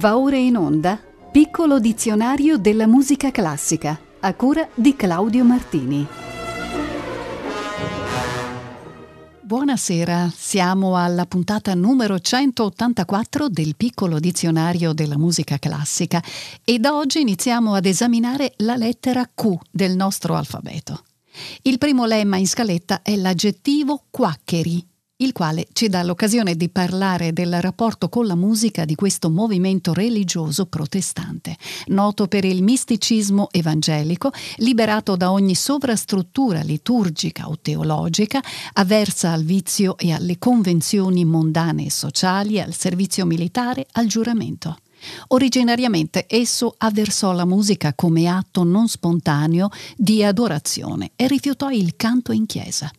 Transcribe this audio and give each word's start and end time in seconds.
Va 0.00 0.16
ora 0.16 0.36
in 0.36 0.56
onda 0.56 0.98
Piccolo 1.30 1.78
dizionario 1.78 2.56
della 2.56 2.86
musica 2.86 3.30
classica 3.30 4.00
a 4.20 4.32
cura 4.32 4.66
di 4.74 4.96
Claudio 4.96 5.44
Martini. 5.44 6.06
Buonasera, 9.42 10.32
siamo 10.34 10.96
alla 10.96 11.26
puntata 11.26 11.74
numero 11.74 12.18
184 12.18 13.50
del 13.50 13.76
Piccolo 13.76 14.18
dizionario 14.18 14.94
della 14.94 15.18
musica 15.18 15.58
classica 15.58 16.24
e 16.64 16.78
da 16.78 16.96
oggi 16.96 17.20
iniziamo 17.20 17.74
ad 17.74 17.84
esaminare 17.84 18.54
la 18.58 18.76
lettera 18.76 19.26
Q 19.26 19.58
del 19.70 19.96
nostro 19.96 20.34
alfabeto. 20.34 21.02
Il 21.60 21.76
primo 21.76 22.06
lemma 22.06 22.38
in 22.38 22.48
scaletta 22.48 23.02
è 23.02 23.14
l'aggettivo 23.16 24.04
quaccheri, 24.10 24.82
il 25.20 25.32
quale 25.32 25.68
ci 25.72 25.88
dà 25.88 26.02
l'occasione 26.02 26.54
di 26.54 26.68
parlare 26.68 27.32
del 27.32 27.60
rapporto 27.60 28.08
con 28.08 28.26
la 28.26 28.34
musica 28.34 28.84
di 28.84 28.94
questo 28.94 29.30
movimento 29.30 29.92
religioso 29.92 30.66
protestante, 30.66 31.56
noto 31.86 32.26
per 32.26 32.44
il 32.44 32.62
misticismo 32.62 33.48
evangelico, 33.50 34.30
liberato 34.56 35.16
da 35.16 35.30
ogni 35.30 35.54
sovrastruttura 35.54 36.60
liturgica 36.62 37.48
o 37.48 37.58
teologica, 37.60 38.42
avversa 38.74 39.32
al 39.32 39.44
vizio 39.44 39.96
e 39.98 40.12
alle 40.12 40.38
convenzioni 40.38 41.24
mondane 41.24 41.86
e 41.86 41.90
sociali, 41.90 42.60
al 42.60 42.74
servizio 42.74 43.26
militare, 43.26 43.86
al 43.92 44.06
giuramento. 44.06 44.76
Originariamente 45.28 46.26
esso 46.28 46.74
avversò 46.76 47.32
la 47.32 47.46
musica 47.46 47.94
come 47.94 48.26
atto 48.26 48.64
non 48.64 48.88
spontaneo 48.88 49.70
di 49.96 50.22
adorazione 50.22 51.12
e 51.16 51.26
rifiutò 51.26 51.70
il 51.70 51.96
canto 51.96 52.32
in 52.32 52.46
chiesa. 52.46 52.90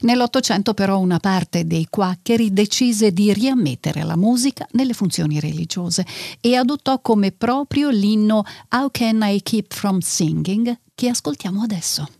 Nell'Ottocento 0.00 0.74
però 0.74 0.98
una 0.98 1.18
parte 1.18 1.66
dei 1.66 1.86
quaccheri 1.88 2.52
decise 2.52 3.12
di 3.12 3.32
riammettere 3.32 4.02
la 4.02 4.16
musica 4.16 4.66
nelle 4.72 4.92
funzioni 4.92 5.38
religiose 5.40 6.04
e 6.40 6.56
adottò 6.56 7.00
come 7.00 7.32
proprio 7.32 7.90
l'inno 7.90 8.44
How 8.70 8.88
Can 8.90 9.20
I 9.22 9.42
Keep 9.42 9.72
From 9.72 9.98
Singing 9.98 10.76
che 10.94 11.08
ascoltiamo 11.08 11.62
adesso. 11.62 12.19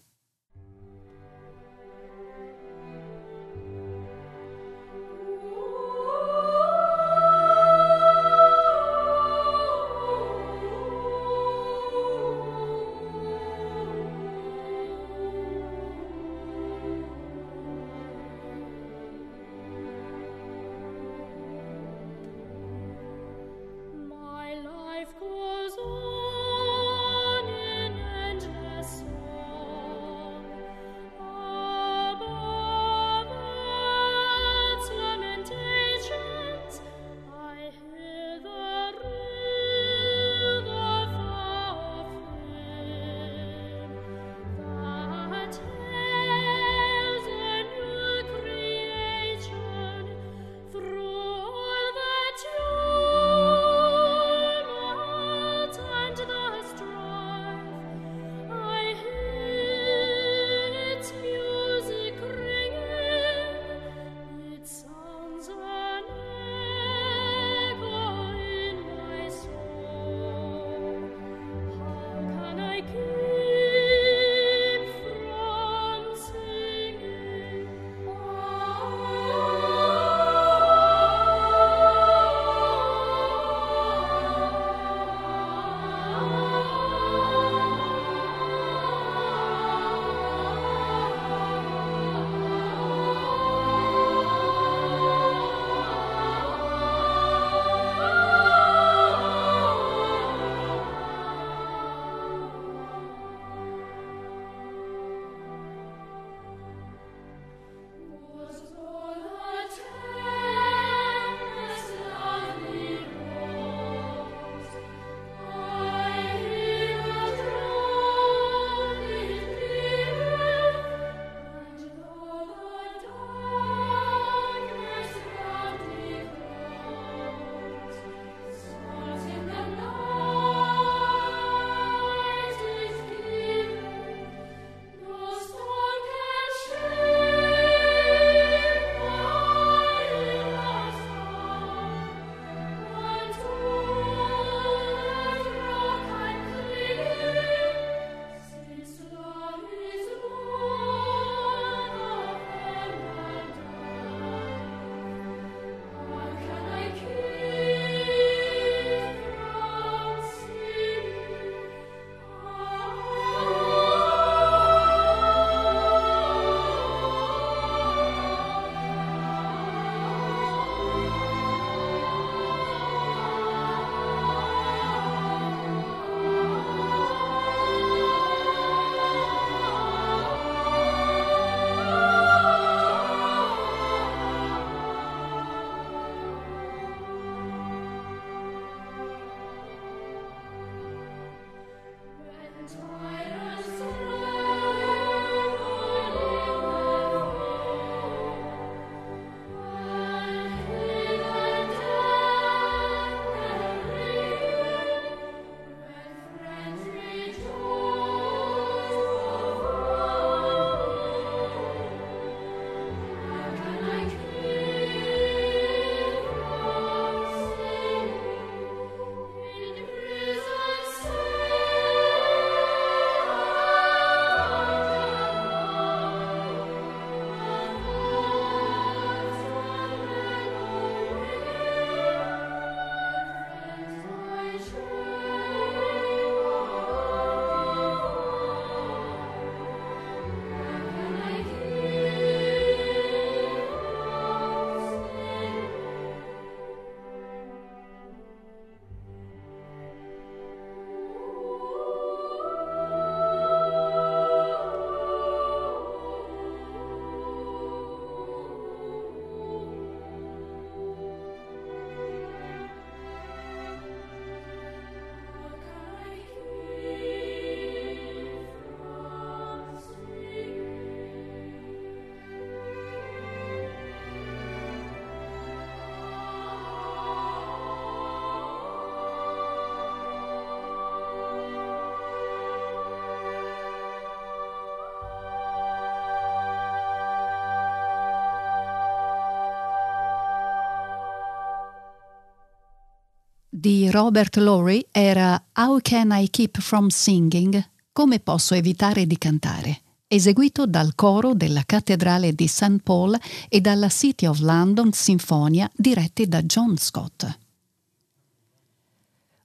Di 293.61 293.91
Robert 293.91 294.39
Lowry 294.39 294.87
era 294.91 295.41
How 295.53 295.79
Can 295.83 296.13
I 296.13 296.31
Keep 296.31 296.61
From 296.61 296.89
Singing? 296.89 297.63
Come 297.93 298.19
posso 298.21 298.55
evitare 298.55 299.07
di 299.07 299.19
cantare? 299.19 299.83
eseguito 300.13 300.67
dal 300.67 300.97
coro 300.97 301.35
della 301.35 301.63
cattedrale 301.65 302.33
di 302.33 302.49
St. 302.49 302.81
Paul 302.83 303.17
e 303.49 303.61
dalla 303.61 303.89
City 303.89 304.27
of 304.27 304.41
London 304.41 304.91
Sinfonia 304.93 305.71
diretti 305.73 306.27
da 306.27 306.43
John 306.43 306.77
Scott. 306.79 307.39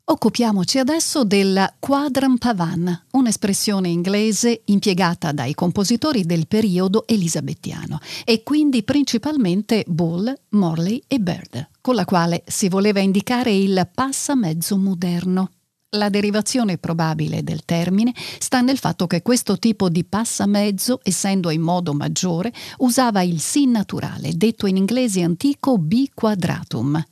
Occupiamoci 0.07 0.77
adesso 0.77 1.23
del 1.23 1.73
quadram 1.79 2.37
pavan, 2.37 3.05
un'espressione 3.13 3.89
inglese 3.89 4.61
impiegata 4.65 5.31
dai 5.31 5.55
compositori 5.55 6.25
del 6.25 6.45
periodo 6.45 7.07
elisabettiano 7.07 7.99
e 8.23 8.43
quindi 8.43 8.83
principalmente 8.83 9.83
Bull, 9.87 10.31
Morley 10.49 11.01
e 11.07 11.17
Bird, 11.17 11.69
con 11.81 11.95
la 11.95 12.05
quale 12.05 12.43
si 12.45 12.69
voleva 12.69 12.99
indicare 12.99 13.51
il 13.51 13.89
passamezzo 13.91 14.77
moderno. 14.77 15.49
La 15.95 16.09
derivazione 16.09 16.77
probabile 16.77 17.41
del 17.41 17.65
termine 17.65 18.13
sta 18.37 18.61
nel 18.61 18.77
fatto 18.77 19.07
che 19.07 19.23
questo 19.23 19.57
tipo 19.57 19.89
di 19.89 20.03
passamezzo, 20.03 20.99
essendo 21.01 21.49
in 21.49 21.61
modo 21.61 21.95
maggiore, 21.95 22.53
usava 22.77 23.23
il 23.23 23.39
Si 23.39 23.65
naturale, 23.65 24.37
detto 24.37 24.67
in 24.67 24.77
inglese 24.77 25.23
antico 25.23 25.79
B 25.79 26.09
quadratum, 26.13 27.03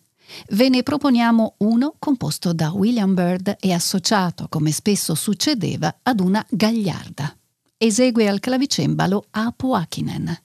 Ve 0.49 0.69
ne 0.69 0.83
proponiamo 0.83 1.55
uno 1.59 1.95
composto 1.99 2.53
da 2.53 2.71
William 2.71 3.13
Byrd 3.13 3.57
e 3.59 3.73
associato, 3.73 4.47
come 4.49 4.71
spesso 4.71 5.15
succedeva, 5.15 5.99
ad 6.03 6.19
una 6.19 6.45
gagliarda. 6.49 7.35
Esegue 7.77 8.27
al 8.27 8.39
clavicembalo 8.39 9.25
Apo 9.31 9.73
Akinen. 9.75 10.37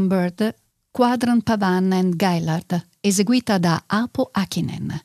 William 0.00 0.06
Byrd, 0.08 0.54
Quadrant 0.90 1.42
Pavan 1.42 1.92
and 1.92 2.16
Gaillard, 2.16 2.86
eseguita 3.00 3.58
da 3.58 3.84
Apo 3.86 4.28
Akinen. 4.32 4.98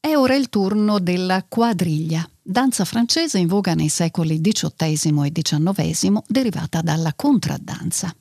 È 0.00 0.16
ora 0.16 0.34
il 0.34 0.48
turno 0.48 0.98
della 0.98 1.44
quadriglia, 1.48 2.28
danza 2.42 2.84
francese 2.84 3.38
in 3.38 3.46
voga 3.46 3.74
nei 3.74 3.88
secoli 3.88 4.40
XVIII 4.40 5.26
e 5.26 5.32
XIX, 5.32 6.22
derivata 6.26 6.80
dalla 6.80 7.12
contraddanza. 7.14 8.14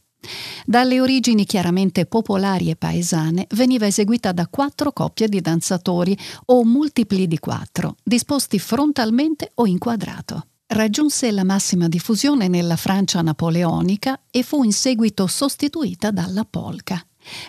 Dalle 0.66 1.00
origini 1.00 1.46
chiaramente 1.46 2.06
popolari 2.06 2.70
e 2.70 2.75
paesane, 2.75 3.48
veniva 3.51 3.88
eseguita 3.88 4.32
da 4.32 4.48
quattro 4.48 4.92
coppie 4.92 5.27
di 5.27 5.42
danzatori 5.42 6.18
o 6.46 6.63
multipli 6.63 7.27
di 7.27 7.39
quattro, 7.39 7.96
disposti 8.04 8.60
frontalmente 8.60 9.51
o 9.56 9.66
in 9.66 9.77
quadrato. 9.77 10.48
Raggiunse 10.70 11.32
la 11.32 11.46
massima 11.46 11.88
diffusione 11.88 12.50
nella 12.50 12.76
Francia 12.76 13.22
napoleonica 13.22 14.20
e 14.30 14.44
fu 14.44 14.64
in 14.64 14.74
seguito 14.74 15.26
sostituita 15.26 16.12
dalla 16.12 16.44
polka. 16.44 17.02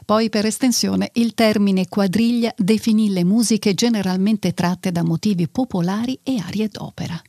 Poi 0.04 0.28
per 0.28 0.46
estensione 0.46 1.10
il 1.14 1.34
termine 1.34 1.88
quadriglia 1.88 2.54
definì 2.56 3.10
le 3.10 3.24
musiche 3.24 3.74
generalmente 3.74 4.54
tratte 4.54 4.92
da 4.92 5.02
motivi 5.02 5.48
popolari 5.48 6.20
e 6.22 6.38
arie 6.38 6.68
d'opera. 6.68 7.20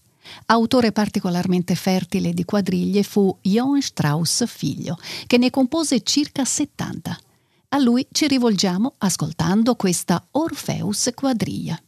Autore 0.46 0.92
particolarmente 0.92 1.74
fertile 1.74 2.34
di 2.34 2.46
quadriglie 2.46 3.02
fu 3.02 3.36
Johann 3.42 3.80
Strauss 3.80 4.46
figlio, 4.46 4.96
che 5.26 5.40
ne 5.40 5.50
compose 5.50 6.04
circa 6.04 6.46
70. 6.46 7.18
A 7.70 7.80
lui 7.80 8.06
ci 8.12 8.28
rivolgiamo 8.28 8.94
ascoltando 9.00 9.74
questa 9.74 10.24
Orpheus 10.32 11.10
quadriglia. 11.16 11.82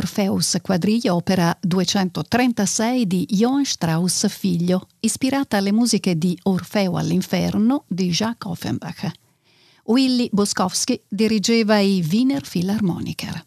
Orpheus 0.00 0.56
Quadriglia, 0.62 1.14
opera 1.14 1.54
236 1.60 3.06
di 3.06 3.26
Johann 3.28 3.64
Strauss 3.64 4.26
figlio, 4.28 4.88
ispirata 5.00 5.58
alle 5.58 5.72
musiche 5.72 6.16
di 6.16 6.38
Orfeo 6.44 6.96
all'inferno 6.96 7.84
di 7.86 8.08
Jacques 8.08 8.50
Offenbach. 8.50 9.10
Willy 9.84 10.30
Boskowski 10.32 10.98
dirigeva 11.06 11.80
i 11.80 12.02
Wiener 12.10 12.40
Philharmoniker. 12.48 13.44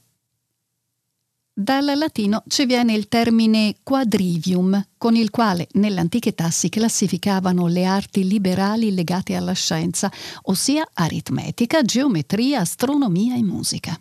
Dal 1.56 1.86
latino 1.98 2.44
ci 2.48 2.66
viene 2.66 2.94
il 2.94 3.08
termine 3.08 3.78
quadrivium, 3.82 4.90
con 5.00 5.16
il 5.16 5.32
quale 5.32 5.68
nell'antichità 5.74 6.52
si 6.52 6.70
classificavano 6.70 7.66
le 7.66 7.86
arti 7.86 8.28
liberali 8.28 8.94
legate 8.94 9.34
alla 9.34 9.54
scienza, 9.54 10.12
ossia 10.44 10.88
aritmetica, 10.94 11.82
geometria, 11.82 12.60
astronomia 12.60 13.36
e 13.36 13.42
musica. 13.42 14.00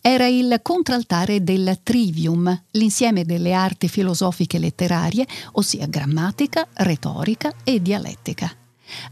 Era 0.00 0.26
il 0.26 0.60
contraltare 0.62 1.42
del 1.42 1.78
trivium, 1.82 2.62
l'insieme 2.72 3.24
delle 3.24 3.52
arti 3.52 3.88
filosofiche 3.88 4.58
letterarie, 4.58 5.26
ossia 5.52 5.86
grammatica, 5.86 6.66
retorica 6.74 7.52
e 7.64 7.80
dialettica. 7.80 8.50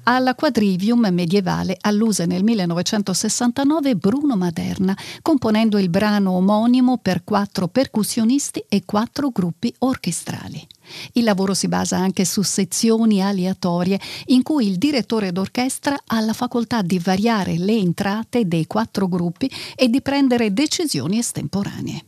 Alla 0.05 0.35
quadrivium 0.35 1.09
medievale 1.11 1.77
alluse 1.81 2.27
nel 2.27 2.45
1969 2.45 3.97
Bruno 3.97 4.37
Maderna, 4.37 4.97
componendo 5.21 5.79
il 5.79 5.89
brano 5.89 6.33
omonimo 6.33 6.99
per 6.99 7.25
quattro 7.25 7.69
percussionisti 7.69 8.65
e 8.69 8.85
quattro 8.85 9.31
gruppi 9.31 9.75
orchestrali. 9.79 10.67
Il 11.13 11.25
lavoro 11.25 11.55
si 11.55 11.69
basa 11.69 11.97
anche 11.97 12.25
su 12.25 12.43
sezioni 12.43 13.23
aleatorie 13.23 14.01
in 14.27 14.43
cui 14.43 14.67
il 14.67 14.77
direttore 14.77 15.33
d'orchestra 15.33 15.97
ha 16.07 16.21
la 16.21 16.33
facoltà 16.33 16.83
di 16.83 16.99
variare 16.99 17.57
le 17.59 17.77
entrate 17.77 18.47
dei 18.47 18.67
quattro 18.67 19.09
gruppi 19.09 19.51
e 19.75 19.89
di 19.89 20.03
prendere 20.03 20.53
decisioni 20.53 21.19
estemporanee. 21.19 22.05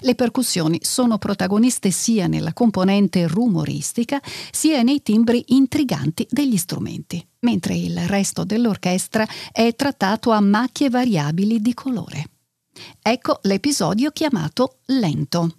Le 0.00 0.14
percussioni 0.14 0.80
sono 0.82 1.18
protagoniste 1.18 1.90
sia 1.90 2.26
nella 2.26 2.52
componente 2.52 3.26
rumoristica 3.28 4.20
sia 4.50 4.82
nei 4.82 5.02
timbri 5.02 5.44
intriganti 5.48 6.26
degli 6.28 6.56
strumenti, 6.56 7.24
mentre 7.40 7.76
il 7.76 7.96
resto 8.08 8.44
dell'orchestra 8.44 9.26
è 9.52 9.74
trattato 9.76 10.32
a 10.32 10.40
macchie 10.40 10.90
variabili 10.90 11.60
di 11.60 11.74
colore. 11.74 12.30
Ecco 13.00 13.38
l'episodio 13.42 14.10
chiamato 14.10 14.78
Lento. 14.86 15.58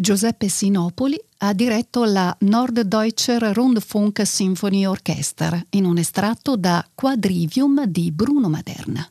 Giuseppe 0.00 0.48
Sinopoli 0.48 1.20
ha 1.38 1.52
diretto 1.52 2.04
la 2.04 2.34
Norddeutscher 2.42 3.42
Rundfunk 3.52 4.24
Symphony 4.24 4.84
Orchester 4.84 5.60
in 5.70 5.84
un 5.84 5.98
estratto 5.98 6.56
da 6.56 6.88
Quadrivium 6.94 7.84
di 7.84 8.12
Bruno 8.12 8.48
Maderna. 8.48 9.04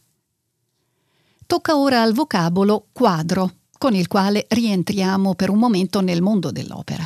Tocca 1.45 1.77
ora 1.77 2.01
al 2.01 2.13
vocabolo 2.13 2.87
quadro, 2.93 3.55
con 3.77 3.95
il 3.95 4.07
quale 4.07 4.45
rientriamo 4.47 5.35
per 5.35 5.49
un 5.49 5.57
momento 5.57 5.99
nel 5.99 6.21
mondo 6.21 6.51
dell'opera. 6.51 7.05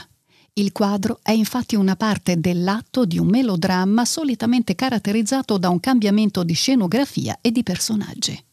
Il 0.54 0.72
quadro 0.72 1.18
è 1.24 1.32
infatti 1.32 1.76
una 1.76 1.96
parte 1.96 2.40
dell'atto 2.40 3.06
di 3.06 3.18
un 3.18 3.30
melodramma 3.30 4.06
solitamente 4.06 4.76
caratterizzato 4.76 5.58
da 5.58 5.70
un 5.70 5.80
cambiamento 5.80 6.44
di 6.44 6.54
scenografia 6.54 7.40
e 7.42 7.50
di 7.50 7.64
personaggi. 7.64 8.46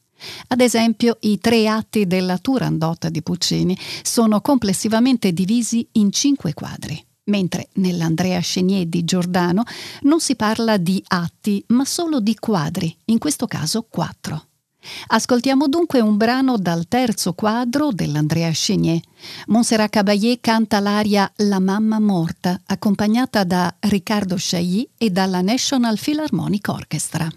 Ad 0.49 0.61
esempio, 0.61 1.17
i 1.21 1.39
tre 1.39 1.69
atti 1.69 2.07
della 2.07 2.39
Turandot 2.39 3.09
di 3.09 3.23
Puccini 3.23 3.77
sono 4.03 4.41
complessivamente 4.41 5.33
divisi 5.33 5.87
in 5.93 6.13
cinque 6.13 6.55
quadri, 6.55 7.03
mentre 7.25 7.69
nell'Andrea 7.75 8.41
Chenier 8.41 8.87
di 8.87 9.05
Giordano 9.05 9.63
non 10.03 10.21
si 10.21 10.37
parla 10.37 10.77
di 10.77 11.03
atti, 11.07 11.65
ma 11.69 11.85
solo 11.85 12.21
di 12.21 12.35
quadri, 12.35 12.95
in 13.07 13.19
questo 13.19 13.47
caso 13.47 13.87
quattro. 13.89 14.45
Ascoltiamo 15.09 15.67
dunque 15.67 16.01
un 16.01 16.17
brano 16.17 16.57
dal 16.57 16.87
terzo 16.89 17.35
quadro 17.35 17.91
dell'Andrea 17.93 18.51
Chenier. 18.53 19.01
Montserrat 19.49 19.91
Caballé 19.91 20.39
canta 20.41 20.81
l'aria 20.81 21.31
La 21.39 21.59
mamma 21.59 21.99
morta, 21.99 22.61
accompagnata 22.65 23.45
da 23.45 23.75
Riccardo 23.81 24.37
Chailly 24.39 24.89
e 24.97 25.11
dalla 25.11 25.43
National 25.43 25.99
Philharmonic 25.99 26.69
Orchestra. 26.69 27.29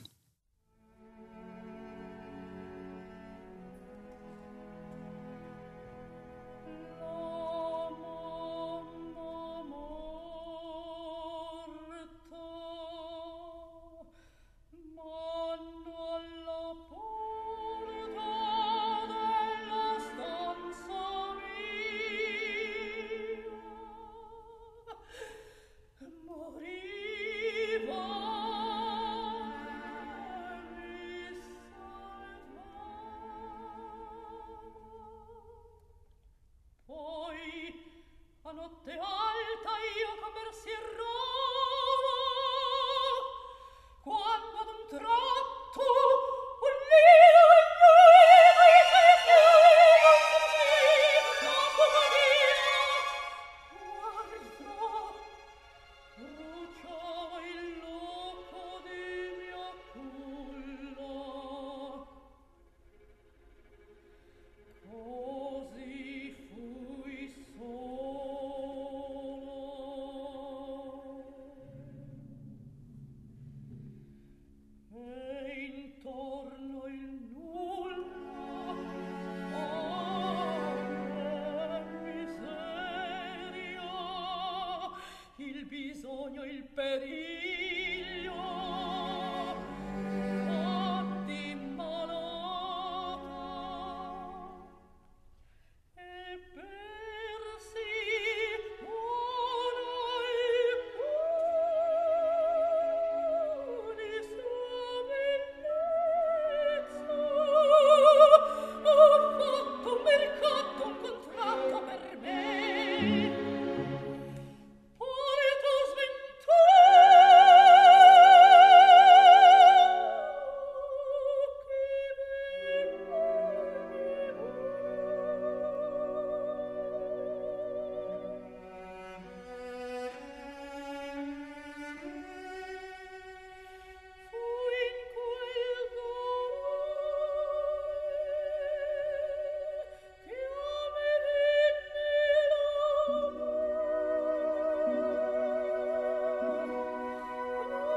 Teo! 38.85 39.10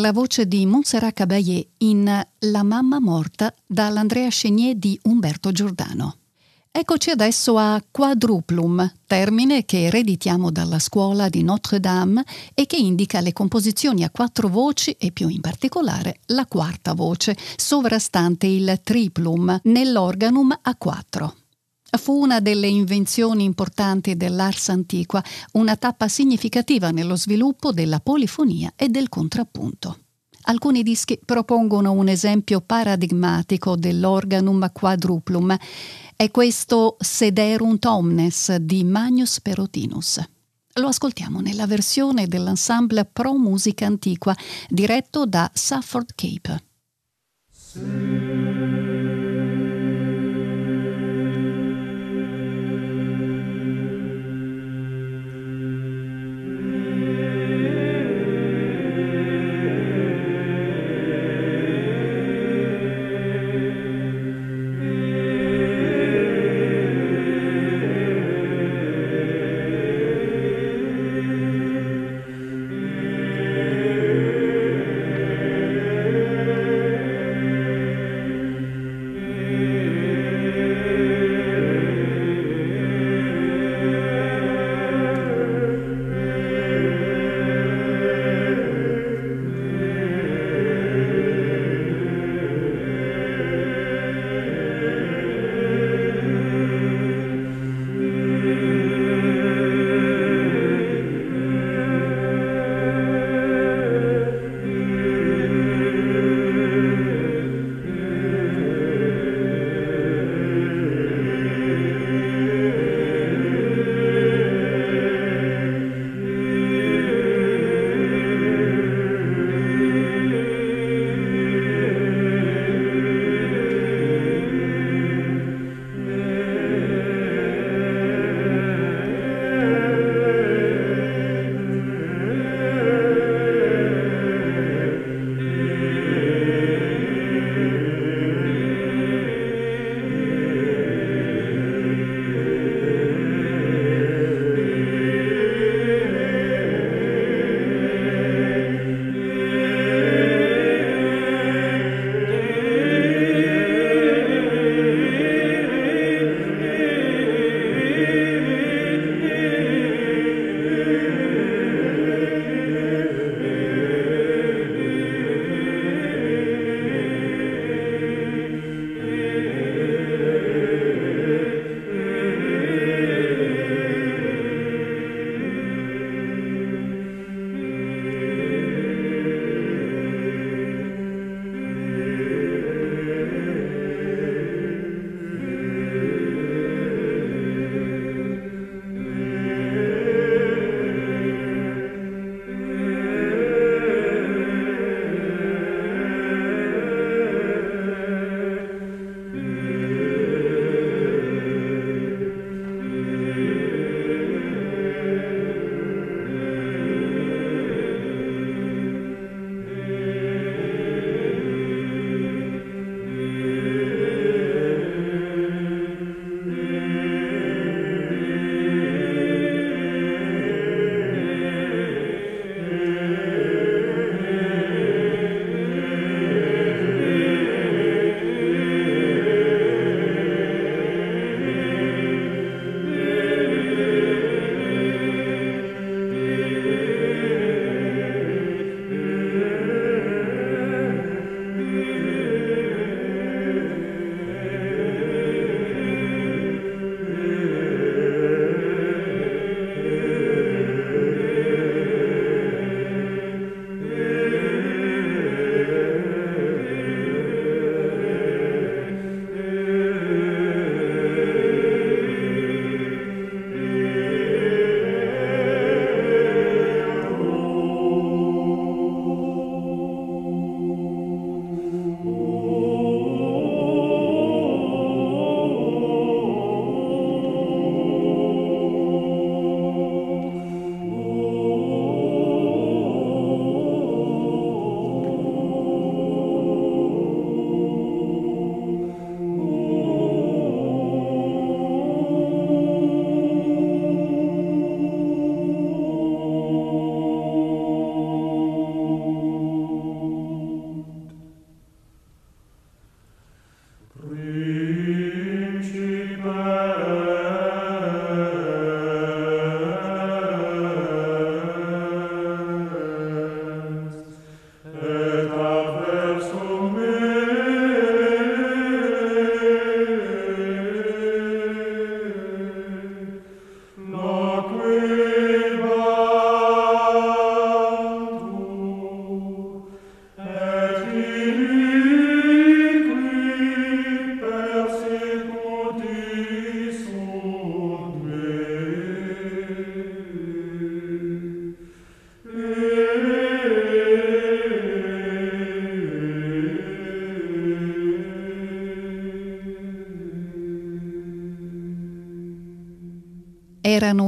la 0.00 0.12
voce 0.12 0.48
di 0.48 0.64
Montserrat 0.64 1.12
Caballé 1.12 1.68
in 1.78 2.26
La 2.38 2.62
mamma 2.62 2.98
morta 3.00 3.54
dall'Andrea 3.66 4.30
Chenier 4.30 4.74
di 4.74 4.98
Umberto 5.02 5.52
Giordano. 5.52 6.16
Eccoci 6.72 7.10
adesso 7.10 7.58
a 7.58 7.82
quadruplum, 7.90 8.90
termine 9.06 9.66
che 9.66 9.84
ereditiamo 9.84 10.50
dalla 10.50 10.78
scuola 10.78 11.28
di 11.28 11.42
Notre 11.42 11.80
Dame 11.80 12.24
e 12.54 12.64
che 12.64 12.76
indica 12.76 13.20
le 13.20 13.34
composizioni 13.34 14.02
a 14.02 14.10
quattro 14.10 14.48
voci 14.48 14.92
e 14.92 15.12
più 15.12 15.28
in 15.28 15.40
particolare 15.40 16.20
la 16.26 16.46
quarta 16.46 16.94
voce, 16.94 17.36
sovrastante 17.56 18.46
il 18.46 18.80
triplum, 18.82 19.60
nell'organum 19.64 20.58
a 20.62 20.74
quattro. 20.76 21.39
Fu 21.98 22.12
una 22.12 22.40
delle 22.40 22.68
invenzioni 22.68 23.44
importanti 23.44 24.16
dell'ars 24.16 24.68
antiqua, 24.68 25.22
una 25.52 25.76
tappa 25.76 26.08
significativa 26.08 26.90
nello 26.90 27.16
sviluppo 27.16 27.72
della 27.72 28.00
polifonia 28.00 28.72
e 28.76 28.88
del 28.88 29.08
contrappunto. 29.08 29.98
Alcuni 30.44 30.82
dischi 30.82 31.18
propongono 31.22 31.92
un 31.92 32.08
esempio 32.08 32.60
paradigmatico 32.60 33.76
dell'organum 33.76 34.70
quadruplum. 34.72 35.54
È 36.16 36.30
questo 36.30 36.96
Sederunt 36.98 37.84
omnes 37.84 38.56
di 38.56 38.82
Magnus 38.84 39.40
Perotinus. 39.40 40.20
Lo 40.74 40.86
ascoltiamo 40.86 41.40
nella 41.40 41.66
versione 41.66 42.26
dell'ensemble 42.26 43.04
Pro 43.04 43.36
Musica 43.36 43.86
Antiqua 43.86 44.34
diretto 44.68 45.26
da 45.26 45.50
Safford 45.52 46.14
Cape. 46.14 46.62
Erano 47.74 48.29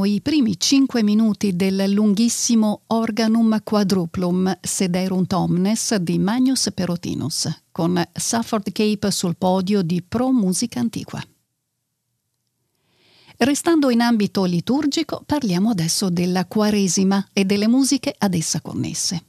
i 0.05 0.21
primi 0.21 0.59
cinque 0.59 1.03
minuti 1.03 1.55
del 1.57 1.91
lunghissimo 1.91 2.83
Organum 2.89 3.63
Quadruplum 3.63 4.59
Sederunt 4.61 5.33
Omnes 5.33 5.95
di 5.97 6.19
Magnus 6.19 6.71
Perotinus, 6.75 7.65
con 7.71 8.03
Safford 8.13 8.73
Cape 8.73 9.11
sul 9.11 9.37
podio 9.37 9.83
di 9.83 10.03
Pro 10.03 10.33
Musica 10.33 10.81
Antiqua. 10.81 11.23
Restando 13.39 13.91
in 13.91 14.01
ambito 14.01 14.45
liturgico, 14.45 15.23
parliamo 15.27 15.71
adesso 15.71 16.11
della 16.11 16.47
Quaresima 16.47 17.29
e 17.33 17.45
delle 17.45 17.67
musiche 17.67 18.15
ad 18.17 18.35
essa 18.35 18.61
connesse. 18.61 19.25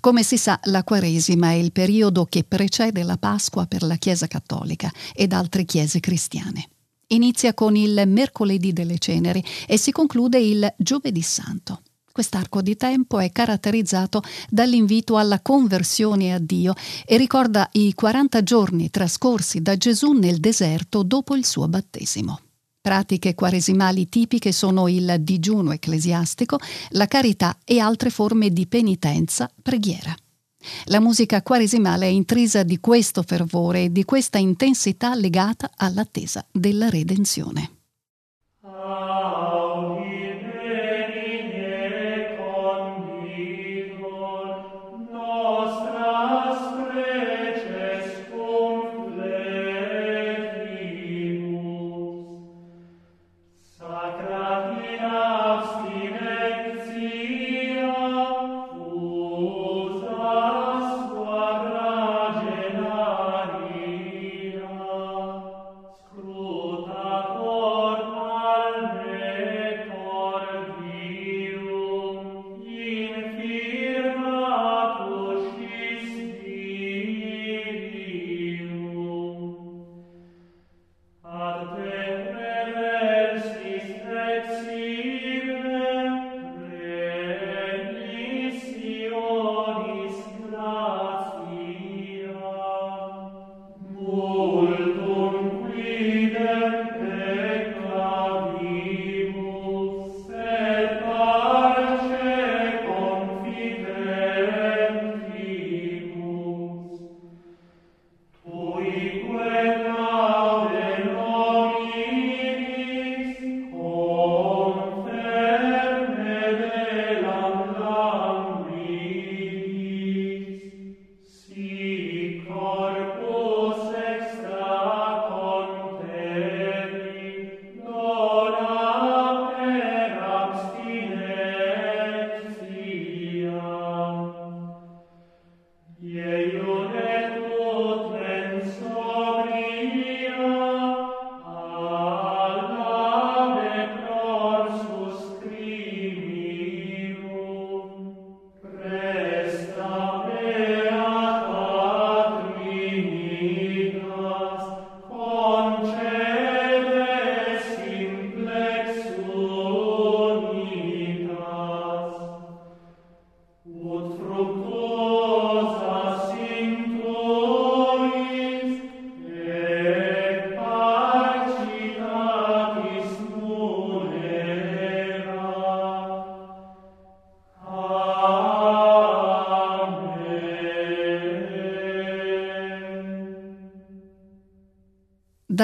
Come 0.00 0.22
si 0.22 0.36
sa, 0.36 0.58
la 0.64 0.84
Quaresima 0.84 1.50
è 1.50 1.54
il 1.54 1.72
periodo 1.72 2.24
che 2.24 2.44
precede 2.44 3.02
la 3.02 3.16
Pasqua 3.16 3.66
per 3.66 3.82
la 3.82 3.96
Chiesa 3.96 4.26
cattolica 4.26 4.90
ed 5.12 5.32
altre 5.32 5.64
chiese 5.64 6.00
cristiane. 6.00 6.68
Inizia 7.08 7.54
con 7.54 7.76
il 7.76 8.04
mercoledì 8.06 8.72
delle 8.72 8.98
ceneri 8.98 9.44
e 9.66 9.78
si 9.78 9.92
conclude 9.92 10.38
il 10.38 10.72
giovedì 10.76 11.22
santo. 11.22 11.82
Quest'arco 12.14 12.62
di 12.62 12.76
tempo 12.76 13.18
è 13.18 13.32
caratterizzato 13.32 14.22
dall'invito 14.48 15.16
alla 15.16 15.40
conversione 15.40 16.32
a 16.32 16.38
Dio 16.38 16.74
e 17.04 17.16
ricorda 17.16 17.68
i 17.72 17.92
40 17.92 18.42
giorni 18.44 18.88
trascorsi 18.88 19.60
da 19.60 19.76
Gesù 19.76 20.12
nel 20.12 20.38
deserto 20.38 21.02
dopo 21.02 21.34
il 21.34 21.44
suo 21.44 21.66
battesimo. 21.66 22.40
Pratiche 22.80 23.34
quaresimali 23.34 24.08
tipiche 24.08 24.52
sono 24.52 24.86
il 24.86 25.16
digiuno 25.20 25.72
ecclesiastico, 25.72 26.58
la 26.90 27.06
carità 27.06 27.58
e 27.64 27.80
altre 27.80 28.10
forme 28.10 28.50
di 28.50 28.68
penitenza, 28.68 29.50
preghiera. 29.60 30.14
La 30.86 31.00
musica 31.00 31.42
quaresimale 31.42 32.06
è 32.06 32.10
intrisa 32.10 32.62
di 32.62 32.78
questo 32.80 33.22
fervore 33.22 33.84
e 33.84 33.92
di 33.92 34.04
questa 34.04 34.38
intensità 34.38 35.14
legata 35.14 35.70
all'attesa 35.76 36.44
della 36.50 36.88
redenzione. 36.88 37.70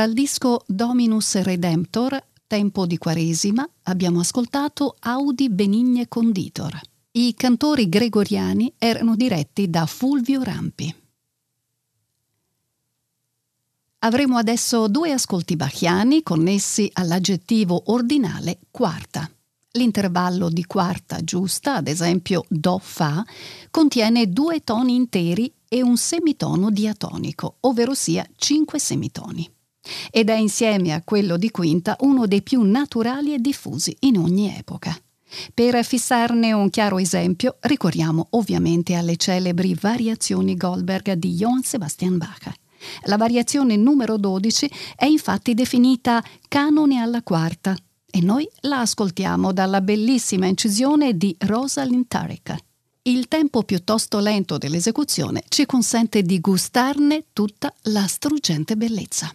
Dal 0.01 0.15
disco 0.15 0.63
Dominus 0.67 1.35
Redemptor, 1.43 2.19
Tempo 2.47 2.87
di 2.87 2.97
Quaresima, 2.97 3.69
abbiamo 3.83 4.21
ascoltato 4.21 4.97
Audi 4.99 5.51
Benigne 5.51 6.09
Conditor. 6.09 6.81
I 7.11 7.35
cantori 7.35 7.87
gregoriani 7.87 8.73
erano 8.79 9.15
diretti 9.15 9.69
da 9.69 9.85
Fulvio 9.85 10.43
Rampi. 10.43 10.95
Avremo 13.99 14.39
adesso 14.39 14.89
due 14.89 15.13
ascolti 15.13 15.55
bachiani 15.57 16.23
connessi 16.23 16.89
all'aggettivo 16.95 17.83
ordinale 17.93 18.61
quarta. 18.71 19.31
L'intervallo 19.73 20.49
di 20.49 20.65
quarta 20.65 21.23
giusta, 21.23 21.75
ad 21.75 21.89
esempio 21.89 22.47
Do-Fa, 22.49 23.23
contiene 23.71 24.33
due 24.33 24.65
toni 24.65 24.95
interi 24.95 25.53
e 25.69 25.83
un 25.83 25.99
semitono 25.99 26.71
diatonico, 26.71 27.57
ovvero 27.61 27.93
sia 27.93 28.27
cinque 28.37 28.79
semitoni 28.79 29.59
ed 30.11 30.29
è 30.29 30.35
insieme 30.35 30.93
a 30.93 31.03
quello 31.03 31.37
di 31.37 31.51
quinta 31.51 31.97
uno 32.01 32.27
dei 32.27 32.43
più 32.43 32.63
naturali 32.63 33.35
e 33.35 33.39
diffusi 33.39 33.97
in 34.01 34.19
ogni 34.19 34.55
epoca. 34.57 34.97
Per 35.55 35.85
fissarne 35.85 36.53
un 36.53 36.71
chiaro 36.71 36.99
esempio, 36.99 37.57
ricorriamo 37.61 38.27
ovviamente 38.31 38.95
alle 38.95 39.17
celebri 39.17 39.75
variazioni 39.75 40.57
Goldberg 40.57 41.13
di 41.13 41.35
Johann 41.35 41.61
Sebastian 41.61 42.19
Bach. 42.19 42.53
La 43.05 43.17
variazione 43.17 43.77
numero 43.77 44.17
12 44.17 44.71
è 44.97 45.05
infatti 45.05 45.55
definita 45.55 46.25
canone 46.49 46.99
alla 46.99 47.23
quarta 47.23 47.77
e 48.11 48.21
noi 48.21 48.49
la 48.63 48.81
ascoltiamo 48.81 49.53
dalla 49.53 49.81
bellissima 49.81 50.47
incisione 50.47 51.17
di 51.17 51.35
Rosalind 51.39 52.07
Tarek. 52.09 52.57
Il 53.03 53.29
tempo 53.29 53.63
piuttosto 53.63 54.19
lento 54.19 54.59
dell'esecuzione 54.59 55.45
ci 55.49 55.65
consente 55.65 56.23
di 56.23 56.41
gustarne 56.41 57.27
tutta 57.33 57.73
la 57.83 58.07
struggente 58.07 58.77
bellezza. 58.77 59.33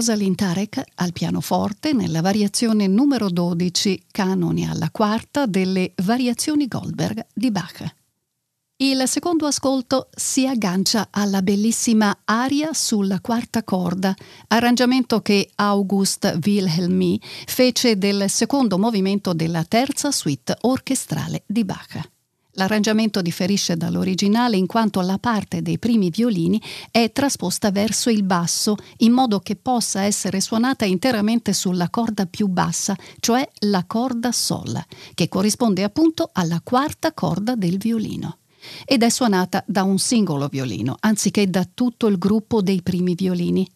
Rosalind 0.00 0.36
Tarek 0.36 0.82
al 0.94 1.12
pianoforte 1.12 1.92
nella 1.92 2.22
variazione 2.22 2.86
numero 2.86 3.28
12, 3.28 4.04
canoni 4.10 4.66
alla 4.66 4.88
quarta 4.90 5.44
delle 5.44 5.92
Variazioni 5.96 6.66
Goldberg 6.66 7.26
di 7.34 7.50
Bach. 7.50 7.84
Il 8.76 9.02
secondo 9.04 9.44
ascolto 9.44 10.08
si 10.16 10.46
aggancia 10.46 11.08
alla 11.10 11.42
bellissima 11.42 12.20
aria 12.24 12.72
sulla 12.72 13.20
quarta 13.20 13.62
corda, 13.62 14.16
arrangiamento 14.48 15.20
che 15.20 15.50
August 15.56 16.38
Wilhelmi 16.46 17.20
fece 17.44 17.98
del 17.98 18.30
secondo 18.30 18.78
movimento 18.78 19.34
della 19.34 19.64
terza 19.64 20.10
suite 20.10 20.56
orchestrale 20.62 21.42
di 21.44 21.62
Bach. 21.62 22.19
L'arrangiamento 22.60 23.22
differisce 23.22 23.74
dall'originale 23.74 24.58
in 24.58 24.66
quanto 24.66 25.00
la 25.00 25.16
parte 25.16 25.62
dei 25.62 25.78
primi 25.78 26.10
violini 26.10 26.60
è 26.90 27.10
trasposta 27.10 27.70
verso 27.70 28.10
il 28.10 28.22
basso 28.22 28.76
in 28.98 29.12
modo 29.12 29.40
che 29.40 29.56
possa 29.56 30.02
essere 30.02 30.42
suonata 30.42 30.84
interamente 30.84 31.54
sulla 31.54 31.88
corda 31.88 32.26
più 32.26 32.48
bassa, 32.48 32.94
cioè 33.18 33.48
la 33.60 33.84
corda 33.86 34.30
Sol, 34.30 34.78
che 35.14 35.30
corrisponde 35.30 35.84
appunto 35.84 36.28
alla 36.34 36.60
quarta 36.62 37.14
corda 37.14 37.54
del 37.54 37.78
violino 37.78 38.36
ed 38.84 39.04
è 39.04 39.08
suonata 39.08 39.64
da 39.66 39.82
un 39.82 39.98
singolo 39.98 40.46
violino, 40.48 40.96
anziché 41.00 41.48
da 41.48 41.66
tutto 41.72 42.08
il 42.08 42.18
gruppo 42.18 42.60
dei 42.60 42.82
primi 42.82 43.14
violini. 43.14 43.66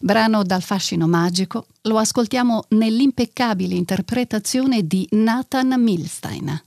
Brano 0.00 0.42
dal 0.42 0.62
fascino 0.62 1.06
magico, 1.06 1.66
lo 1.82 1.98
ascoltiamo 1.98 2.64
nell'impeccabile 2.70 3.76
interpretazione 3.76 4.84
di 4.84 5.06
Nathan 5.12 5.80
Milstein. 5.80 6.62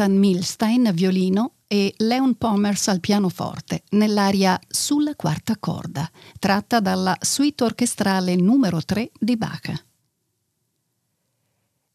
Erano 0.00 0.14
Nathan 0.14 0.16
Milstein, 0.16 0.90
violino, 0.94 1.54
e 1.66 1.94
Leon 1.98 2.36
Pommers 2.36 2.88
al 2.88 3.00
pianoforte, 3.00 3.84
nell'aria 3.90 4.58
Sulla 4.68 5.14
quarta 5.14 5.56
corda, 5.58 6.10
tratta 6.38 6.80
dalla 6.80 7.16
suite 7.20 7.64
orchestrale 7.64 8.34
numero 8.34 8.82
3 8.82 9.10
di 9.18 9.36
Bach. 9.36 9.84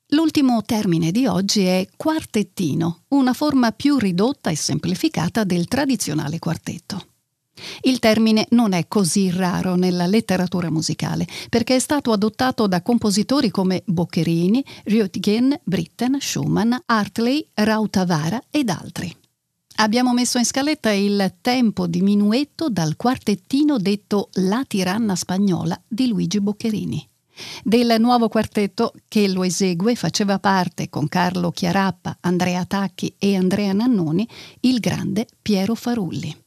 L'ultimo 0.09 0.61
termine 0.61 1.11
di 1.11 1.25
oggi 1.25 1.63
è 1.63 1.87
quartettino, 1.97 3.03
una 3.09 3.33
forma 3.33 3.71
più 3.71 3.97
ridotta 3.97 4.49
e 4.49 4.55
semplificata 4.55 5.43
del 5.43 5.67
tradizionale 5.67 6.39
quartetto. 6.39 7.14
Il 7.81 7.99
termine 7.99 8.47
non 8.51 8.73
è 8.73 8.87
così 8.87 9.29
raro 9.29 9.75
nella 9.75 10.07
letteratura 10.07 10.69
musicale, 10.69 11.27
perché 11.49 11.75
è 11.75 11.79
stato 11.79 12.11
adottato 12.11 12.67
da 12.67 12.81
compositori 12.81 13.49
come 13.49 13.83
Boccherini, 13.85 14.63
Röntgen, 14.85 15.53
Britten, 15.63 16.17
Schumann, 16.19 16.73
Hartley, 16.85 17.47
Rautavara 17.53 18.41
ed 18.49 18.69
altri. 18.69 19.15
Abbiamo 19.77 20.13
messo 20.13 20.37
in 20.37 20.45
scaletta 20.45 20.91
il 20.91 21.35
tempo 21.41 21.85
di 21.87 22.01
minuetto 22.01 22.69
dal 22.69 22.95
quartettino 22.95 23.77
detto 23.77 24.29
La 24.33 24.63
tiranna 24.65 25.15
spagnola 25.15 25.79
di 25.85 26.07
Luigi 26.07 26.39
Boccherini. 26.39 27.09
Del 27.61 27.95
nuovo 27.99 28.29
quartetto 28.29 28.93
che 29.09 29.27
lo 29.27 29.43
esegue 29.43 29.95
faceva 29.95 30.39
parte 30.39 30.87
con 30.89 31.09
Carlo 31.09 31.51
Chiarappa, 31.51 32.17
Andrea 32.21 32.63
Tacchi 32.63 33.13
e 33.19 33.35
Andrea 33.35 33.73
Nannoni 33.73 34.25
il 34.61 34.79
grande 34.79 35.27
Piero 35.41 35.75
Farulli. 35.75 36.44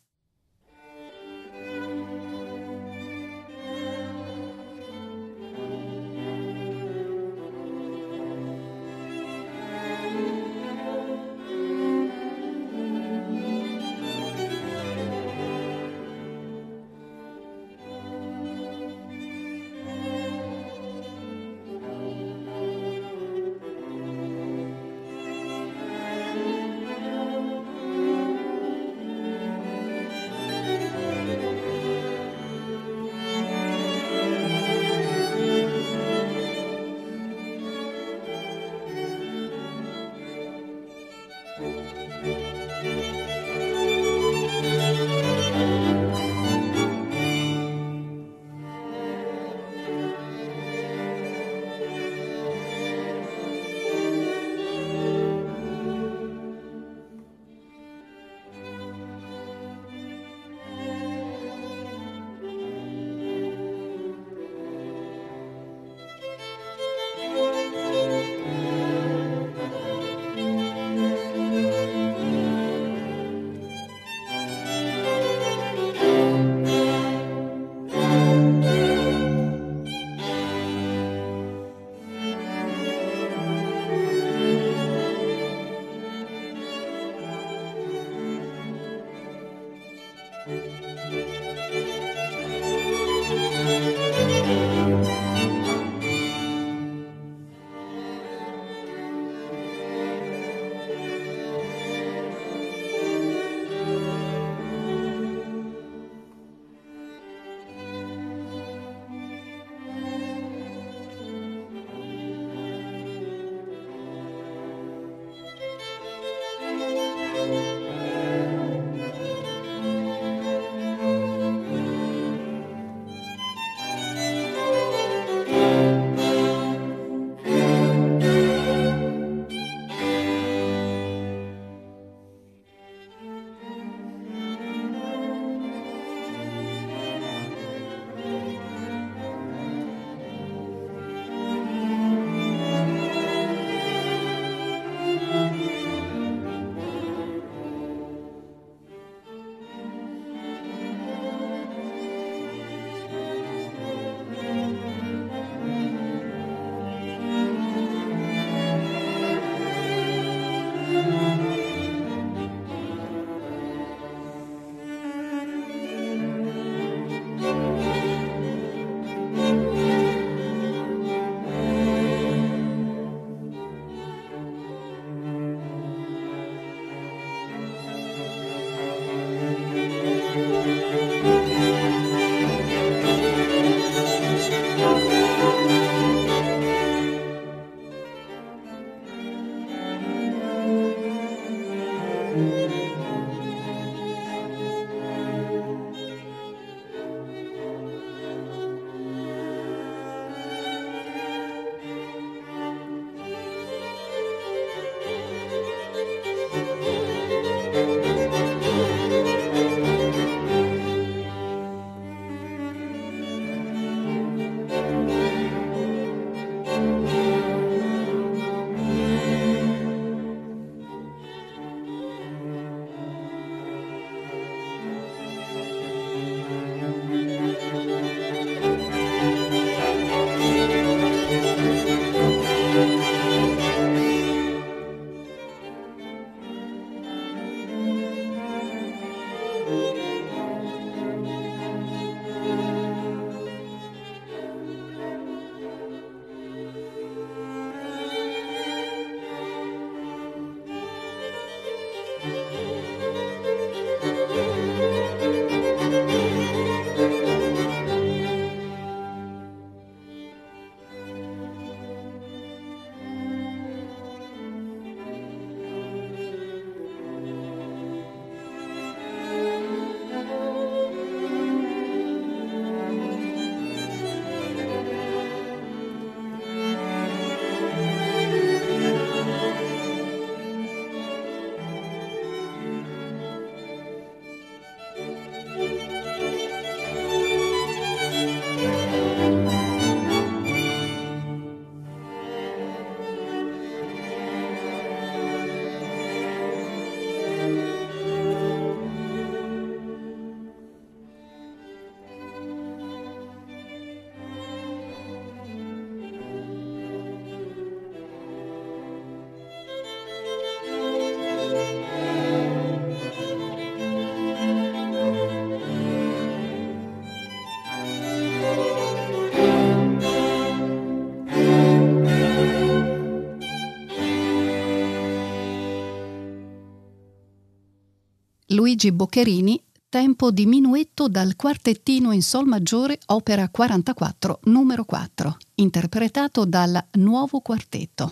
Pierluigi 328.58 328.90
Boccherini, 328.90 329.62
tempo 329.88 330.32
di 330.32 330.44
minuetto 330.44 331.06
dal 331.06 331.36
quartettino 331.36 332.10
in 332.10 332.22
Sol 332.22 332.44
maggiore, 332.44 332.98
opera 333.06 333.48
44, 333.48 334.40
numero 334.46 334.84
4, 334.84 335.36
interpretato 335.54 336.44
dal 336.44 336.84
Nuovo 336.94 337.38
Quartetto. 337.38 338.10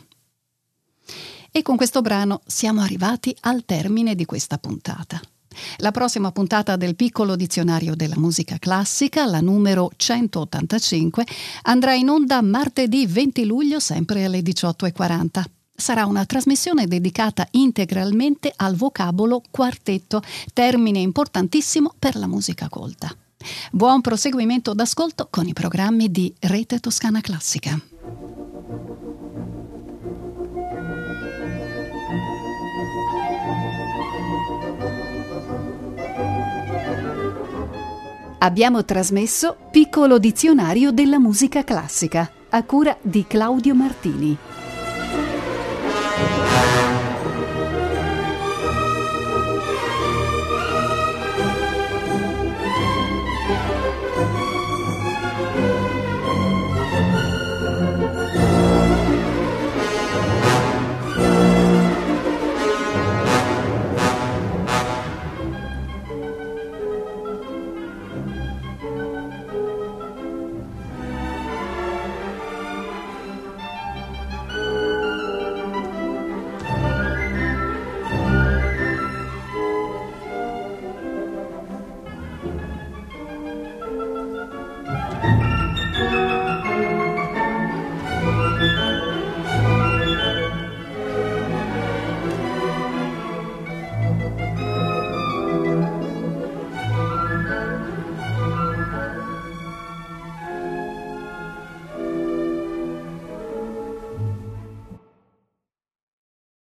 E 1.51 1.63
con 1.63 1.75
questo 1.75 2.01
brano 2.01 2.43
siamo 2.47 2.81
arrivati 2.81 3.37
al 3.41 3.65
termine 3.65 4.15
di 4.15 4.25
questa 4.25 4.57
puntata. 4.59 5.21
La 5.79 5.91
prossima 5.91 6.31
puntata 6.31 6.77
del 6.77 6.95
piccolo 6.95 7.35
dizionario 7.35 7.97
della 7.97 8.17
musica 8.17 8.57
classica, 8.61 9.27
la 9.27 9.41
numero 9.41 9.91
185, 9.97 11.27
andrà 11.63 11.95
in 11.95 12.09
onda 12.09 12.41
martedì 12.41 13.05
20 13.05 13.45
luglio 13.47 13.81
sempre 13.81 14.25
alle 14.25 14.43
18.40. 14.43 15.56
Sarà 15.77 16.07
una 16.07 16.24
trasmissione 16.24 16.87
dedicata 16.87 17.47
integralmente 17.51 18.51
al 18.57 18.74
vocabolo 18.77 19.43
quartetto, 19.51 20.22
termine 20.55 21.01
importantissimo 21.01 21.93
per 21.99 22.16
la 22.16 22.27
musica 22.27 22.68
colta. 22.70 23.14
Buon 23.70 24.01
proseguimento 24.01 24.72
d'ascolto 24.72 25.29
con 25.31 25.47
i 25.47 25.53
programmi 25.53 26.11
di 26.11 26.35
Rete 26.41 26.81
Toscana 26.81 27.20
Classica. 27.20 27.79
Abbiamo 38.39 38.85
trasmesso 38.85 39.57
Piccolo 39.70 40.18
dizionario 40.18 40.91
della 40.91 41.18
musica 41.18 41.64
classica 41.64 42.31
a 42.49 42.62
cura 42.62 42.97
di 43.03 43.27
Claudio 43.27 43.74
Martini. 43.74 44.46